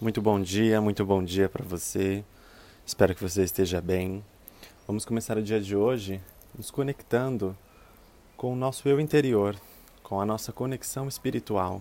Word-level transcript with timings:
Muito 0.00 0.20
bom 0.20 0.40
dia, 0.40 0.80
muito 0.80 1.06
bom 1.06 1.22
dia 1.22 1.48
para 1.48 1.64
você. 1.64 2.24
Espero 2.84 3.14
que 3.14 3.22
você 3.22 3.44
esteja 3.44 3.80
bem. 3.80 4.24
Vamos 4.88 5.04
começar 5.04 5.38
o 5.38 5.42
dia 5.42 5.60
de 5.60 5.76
hoje 5.76 6.20
nos 6.52 6.68
conectando 6.68 7.56
com 8.36 8.52
o 8.52 8.56
nosso 8.56 8.88
eu 8.88 8.98
interior, 8.98 9.54
com 10.02 10.20
a 10.20 10.26
nossa 10.26 10.52
conexão 10.52 11.06
espiritual. 11.06 11.80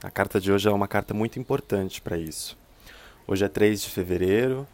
A 0.00 0.08
carta 0.08 0.40
de 0.40 0.52
hoje 0.52 0.68
é 0.68 0.70
uma 0.70 0.86
carta 0.86 1.12
muito 1.12 1.40
importante 1.40 2.00
para 2.00 2.16
isso. 2.16 2.56
Hoje 3.26 3.44
é 3.44 3.48
3 3.48 3.82
de 3.82 3.90
fevereiro 3.90 4.64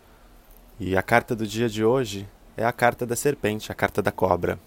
e 0.78 0.94
a 0.94 1.02
carta 1.02 1.34
do 1.34 1.46
dia 1.46 1.70
de 1.70 1.82
hoje 1.82 2.28
é 2.54 2.66
a 2.66 2.72
carta 2.72 3.06
da 3.06 3.16
serpente, 3.16 3.72
a 3.72 3.74
carta 3.74 4.02
da 4.02 4.12
cobra. 4.12 4.58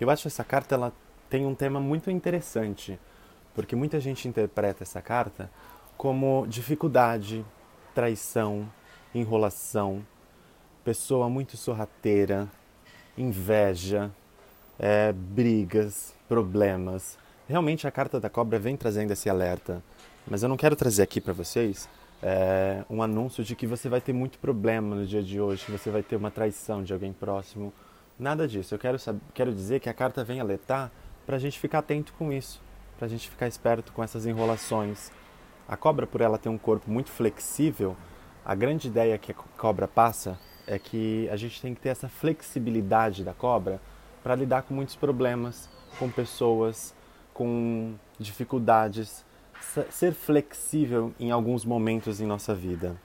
Eu 0.00 0.08
acho 0.08 0.28
essa 0.28 0.44
carta 0.44 0.76
ela 0.76 0.92
tem 1.28 1.44
um 1.44 1.54
tema 1.54 1.80
muito 1.80 2.12
interessante, 2.12 2.96
porque 3.56 3.74
muita 3.74 3.98
gente 3.98 4.28
interpreta 4.28 4.84
essa 4.84 5.02
carta 5.02 5.50
como 5.96 6.46
dificuldade, 6.48 7.44
traição, 7.94 8.70
enrolação, 9.14 10.04
pessoa 10.84 11.28
muito 11.28 11.56
sorrateira, 11.56 12.48
inveja, 13.16 14.10
é, 14.78 15.12
brigas, 15.12 16.14
problemas. 16.28 17.18
Realmente 17.48 17.86
a 17.86 17.90
carta 17.90 18.18
da 18.18 18.28
cobra 18.28 18.58
vem 18.58 18.76
trazendo 18.76 19.12
esse 19.12 19.30
alerta, 19.30 19.82
mas 20.26 20.42
eu 20.42 20.48
não 20.48 20.56
quero 20.56 20.74
trazer 20.74 21.02
aqui 21.02 21.20
para 21.20 21.32
vocês 21.32 21.88
é, 22.22 22.84
um 22.88 23.02
anúncio 23.02 23.44
de 23.44 23.54
que 23.54 23.66
você 23.66 23.88
vai 23.88 24.00
ter 24.00 24.12
muito 24.12 24.38
problema 24.38 24.96
no 24.96 25.06
dia 25.06 25.22
de 25.22 25.40
hoje, 25.40 25.64
que 25.64 25.72
você 25.72 25.90
vai 25.90 26.02
ter 26.02 26.16
uma 26.16 26.30
traição 26.30 26.82
de 26.82 26.92
alguém 26.92 27.12
próximo. 27.12 27.72
Nada 28.18 28.48
disso. 28.48 28.74
Eu 28.74 28.78
quero, 28.78 28.96
quero 29.34 29.52
dizer 29.52 29.80
que 29.80 29.88
a 29.88 29.94
carta 29.94 30.24
vem 30.24 30.40
alertar 30.40 30.90
para 31.26 31.36
a 31.36 31.38
gente 31.38 31.58
ficar 31.58 31.80
atento 31.80 32.12
com 32.14 32.32
isso, 32.32 32.62
para 32.96 33.06
a 33.06 33.08
gente 33.08 33.28
ficar 33.28 33.46
esperto 33.46 33.92
com 33.92 34.02
essas 34.02 34.24
enrolações, 34.24 35.10
a 35.68 35.76
cobra, 35.76 36.06
por 36.06 36.20
ela 36.20 36.38
ter 36.38 36.48
um 36.48 36.58
corpo 36.58 36.90
muito 36.90 37.10
flexível, 37.10 37.96
a 38.44 38.54
grande 38.54 38.88
ideia 38.88 39.16
que 39.16 39.32
a 39.32 39.34
cobra 39.34 39.88
passa 39.88 40.38
é 40.66 40.78
que 40.78 41.28
a 41.30 41.36
gente 41.36 41.60
tem 41.60 41.74
que 41.74 41.80
ter 41.80 41.90
essa 41.90 42.08
flexibilidade 42.08 43.24
da 43.24 43.32
cobra 43.32 43.80
para 44.22 44.34
lidar 44.34 44.62
com 44.62 44.74
muitos 44.74 44.96
problemas, 44.96 45.68
com 45.98 46.10
pessoas, 46.10 46.94
com 47.32 47.94
dificuldades, 48.18 49.24
ser 49.90 50.12
flexível 50.12 51.12
em 51.18 51.30
alguns 51.30 51.64
momentos 51.64 52.20
em 52.20 52.26
nossa 52.26 52.54
vida. 52.54 52.96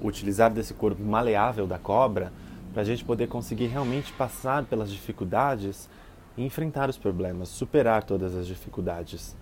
Utilizar 0.00 0.50
desse 0.50 0.74
corpo 0.74 1.02
maleável 1.02 1.66
da 1.66 1.78
cobra 1.78 2.32
para 2.72 2.82
a 2.82 2.84
gente 2.84 3.04
poder 3.04 3.28
conseguir 3.28 3.66
realmente 3.66 4.12
passar 4.12 4.64
pelas 4.64 4.90
dificuldades 4.90 5.88
e 6.36 6.44
enfrentar 6.44 6.88
os 6.88 6.96
problemas, 6.96 7.48
superar 7.48 8.04
todas 8.04 8.34
as 8.34 8.46
dificuldades. 8.46 9.36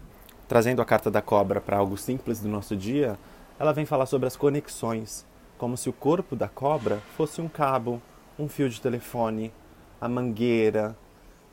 Trazendo 0.48 0.80
a 0.80 0.84
carta 0.84 1.11
da 1.11 1.20
cobra 1.20 1.61
para 1.61 1.77
algo 1.77 1.97
simples 1.97 2.39
do 2.39 2.48
nosso 2.48 2.77
dia, 2.77 3.19
ela 3.58 3.72
vem 3.72 3.84
falar 3.84 4.06
sobre 4.06 4.28
as 4.28 4.36
conexões, 4.36 5.27
como 5.58 5.77
se 5.77 5.88
o 5.88 5.92
corpo 5.92 6.36
da 6.36 6.47
cobra 6.47 6.98
fosse 7.16 7.41
um 7.41 7.48
cabo, 7.48 8.00
um 8.38 8.48
fio 8.48 8.69
de 8.70 8.80
telefone, 8.80 9.53
a 10.00 10.08
mangueira, 10.08 10.97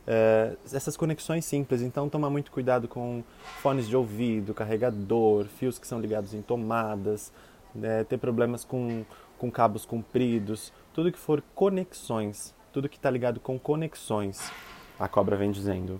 é, 0.05 0.55
essas 0.71 0.95
conexões 0.95 1.43
simples. 1.43 1.81
Então, 1.81 2.07
toma 2.07 2.29
muito 2.29 2.51
cuidado 2.51 2.87
com 2.87 3.23
fones 3.61 3.87
de 3.87 3.95
ouvido, 3.95 4.53
carregador, 4.53 5.45
fios 5.45 5.79
que 5.79 5.87
são 5.87 5.99
ligados 5.99 6.35
em 6.35 6.43
tomadas, 6.43 7.33
né, 7.73 8.03
ter 8.03 8.19
problemas 8.19 8.63
com, 8.63 9.03
com 9.39 9.49
cabos 9.49 9.85
compridos, 9.85 10.71
tudo 10.93 11.11
que 11.11 11.17
for 11.17 11.41
conexões, 11.55 12.53
tudo 12.71 12.87
que 12.87 12.97
está 12.97 13.09
ligado 13.09 13.39
com 13.39 13.57
conexões, 13.57 14.51
a 14.99 15.07
cobra 15.07 15.35
vem 15.35 15.51
dizendo. 15.51 15.99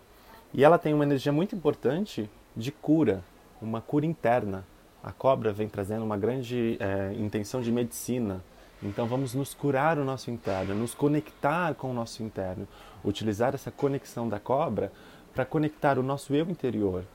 E 0.54 0.64
ela 0.64 0.78
tem 0.78 0.94
uma 0.94 1.04
energia 1.04 1.32
muito 1.32 1.56
importante 1.56 2.30
de 2.56 2.72
cura, 2.72 3.24
uma 3.62 3.82
cura 3.82 4.06
interna. 4.06 4.66
A 5.04 5.12
cobra 5.12 5.52
vem 5.52 5.68
trazendo 5.68 6.04
uma 6.06 6.18
grande 6.18 6.78
é, 6.80 7.14
intenção 7.14 7.62
de 7.62 7.72
medicina. 7.72 8.44
Então 8.82 9.08
vamos 9.08 9.34
nos 9.34 9.54
curar 9.54 9.98
o 9.98 10.04
nosso 10.04 10.30
interno, 10.30 10.76
nos 10.76 10.94
conectar 10.94 11.74
com 11.76 11.90
o 11.90 11.94
nosso 11.94 12.22
interno, 12.22 12.68
utilizar 13.04 13.56
essa 13.56 13.72
conexão 13.72 14.28
da 14.28 14.40
cobra 14.40 14.92
para 15.34 15.46
conectar 15.46 15.98
o 15.98 16.04
nosso 16.04 16.34
eu 16.34 16.50
interior 16.50 17.06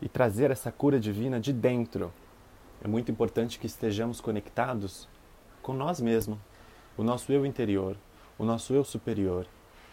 e 0.00 0.08
trazer 0.08 0.50
essa 0.50 0.72
cura 0.72 0.98
divina 0.98 1.38
de 1.38 1.52
dentro. 1.52 2.12
É 2.82 2.88
muito 2.88 3.10
importante 3.10 3.58
que 3.58 3.66
estejamos 3.66 4.20
conectados 4.20 5.06
com 5.60 5.74
nós 5.74 6.00
mesmos, 6.00 6.38
o 6.96 7.02
nosso 7.02 7.30
eu 7.32 7.44
interior, 7.44 7.96
o 8.38 8.44
nosso 8.44 8.72
eu 8.72 8.82
superior. 8.82 9.46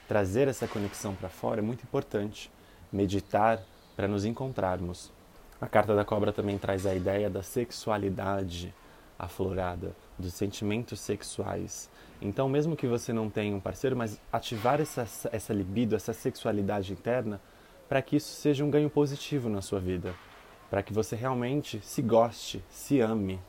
Trazer 0.07 0.47
essa 0.47 0.68
conexão 0.68 1.13
para 1.13 1.28
fora 1.28 1.59
é 1.59 1.62
muito 1.62 1.84
importante. 1.84 2.50
Meditar, 2.91 3.62
para 3.97 4.08
nos 4.08 4.24
encontrarmos. 4.25 5.12
A 5.59 5.68
carta 5.68 5.96
da 5.96 6.06
cobra 6.06 6.31
também 6.31 6.56
traz 6.59 6.85
a 6.85 6.94
ideia 6.94 7.31
da 7.31 7.41
sexualidade 7.41 8.72
aflorada, 9.18 9.96
dos 10.19 10.35
sentimentos 10.35 11.00
sexuais. 11.00 11.90
Então, 12.22 12.47
mesmo 12.47 12.75
que 12.75 12.86
você 12.86 13.12
não 13.12 13.28
tenha 13.28 13.56
um 13.56 13.59
parceiro, 13.59 13.97
mas 13.97 14.22
ativar 14.31 14.80
essa, 14.80 15.07
essa 15.31 15.52
libido, 15.52 15.96
essa 15.96 16.13
sexualidade 16.13 16.94
interna, 16.94 17.41
para 17.90 18.00
que 18.03 18.18
isso 18.18 18.30
seja 18.36 18.63
um 18.63 18.69
ganho 18.69 18.90
positivo 18.90 19.50
na 19.50 19.63
sua 19.63 19.80
vida. 19.80 20.13
Para 20.69 20.84
que 20.84 20.94
você 20.94 21.16
realmente 21.16 21.80
se 21.81 22.03
goste, 22.03 22.63
se 22.69 23.00
ame, 23.00 23.40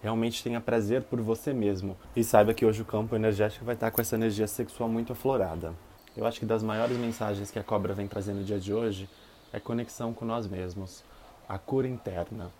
realmente 0.00 0.42
tenha 0.42 0.60
prazer 0.60 1.02
por 1.02 1.20
você 1.20 1.52
mesmo. 1.52 1.98
E 2.16 2.24
saiba 2.24 2.54
que 2.54 2.64
hoje 2.64 2.80
o 2.80 2.86
campo 2.86 3.14
energético 3.14 3.66
vai 3.66 3.74
estar 3.74 3.90
com 3.90 4.00
essa 4.00 4.16
energia 4.16 4.46
sexual 4.46 4.88
muito 4.88 5.12
aflorada. 5.12 5.74
Eu 6.16 6.24
acho 6.24 6.40
que 6.40 6.46
das 6.46 6.62
maiores 6.62 6.96
mensagens 6.96 7.50
que 7.50 7.58
a 7.58 7.62
cobra 7.62 7.92
vem 7.92 8.08
trazendo 8.08 8.38
no 8.38 8.44
dia 8.44 8.58
de 8.58 8.72
hoje 8.72 9.06
é 9.52 9.58
conexão 9.58 10.12
com 10.12 10.24
nós 10.24 10.46
mesmos, 10.46 11.04
a 11.48 11.58
cura 11.58 11.88
interna. 11.88 12.50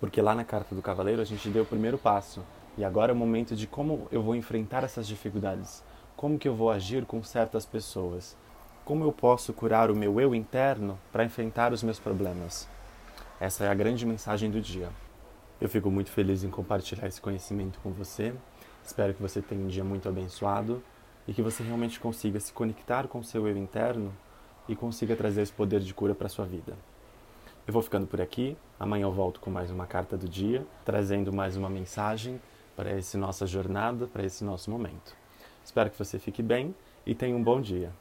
Porque 0.00 0.20
lá 0.20 0.34
na 0.34 0.44
carta 0.44 0.74
do 0.74 0.82
cavaleiro 0.82 1.22
a 1.22 1.24
gente 1.24 1.48
deu 1.48 1.62
o 1.62 1.66
primeiro 1.66 1.98
passo 1.98 2.42
e 2.76 2.84
agora 2.84 3.12
é 3.12 3.14
o 3.14 3.16
momento 3.16 3.56
de 3.56 3.66
como 3.66 4.06
eu 4.10 4.22
vou 4.22 4.36
enfrentar 4.36 4.84
essas 4.84 5.06
dificuldades, 5.06 5.82
como 6.16 6.38
que 6.38 6.48
eu 6.48 6.54
vou 6.54 6.70
agir 6.70 7.04
com 7.04 7.22
certas 7.22 7.66
pessoas, 7.66 8.36
como 8.84 9.04
eu 9.04 9.12
posso 9.12 9.52
curar 9.52 9.90
o 9.90 9.96
meu 9.96 10.20
eu 10.20 10.34
interno 10.34 10.98
para 11.12 11.24
enfrentar 11.24 11.72
os 11.72 11.82
meus 11.82 11.98
problemas. 11.98 12.68
Essa 13.40 13.64
é 13.64 13.68
a 13.68 13.74
grande 13.74 14.06
mensagem 14.06 14.50
do 14.50 14.60
dia. 14.60 14.88
Eu 15.60 15.68
fico 15.68 15.90
muito 15.90 16.10
feliz 16.10 16.44
em 16.44 16.50
compartilhar 16.50 17.06
esse 17.06 17.20
conhecimento 17.20 17.80
com 17.80 17.90
você. 17.90 18.34
Espero 18.84 19.12
que 19.12 19.22
você 19.22 19.42
tenha 19.42 19.64
um 19.64 19.68
dia 19.68 19.84
muito 19.84 20.08
abençoado 20.08 20.82
e 21.26 21.34
que 21.34 21.42
você 21.42 21.62
realmente 21.62 22.00
consiga 22.00 22.40
se 22.40 22.52
conectar 22.52 23.06
com 23.06 23.22
seu 23.22 23.46
eu 23.46 23.56
interno 23.56 24.12
e 24.68 24.76
consiga 24.76 25.16
trazer 25.16 25.42
esse 25.42 25.52
poder 25.52 25.80
de 25.80 25.94
cura 25.94 26.14
para 26.14 26.28
sua 26.28 26.44
vida. 26.44 26.76
Eu 27.66 27.72
vou 27.72 27.82
ficando 27.82 28.06
por 28.06 28.20
aqui. 28.20 28.56
Amanhã 28.78 29.04
eu 29.04 29.12
volto 29.12 29.40
com 29.40 29.50
mais 29.50 29.70
uma 29.70 29.86
carta 29.86 30.16
do 30.16 30.28
dia, 30.28 30.66
trazendo 30.84 31.32
mais 31.32 31.56
uma 31.56 31.68
mensagem 31.68 32.40
para 32.76 32.90
essa 32.90 33.18
nossa 33.18 33.46
jornada, 33.46 34.06
para 34.06 34.24
esse 34.24 34.44
nosso 34.44 34.70
momento. 34.70 35.16
Espero 35.64 35.90
que 35.90 35.98
você 35.98 36.18
fique 36.18 36.42
bem 36.42 36.74
e 37.04 37.14
tenha 37.14 37.36
um 37.36 37.42
bom 37.42 37.60
dia. 37.60 37.92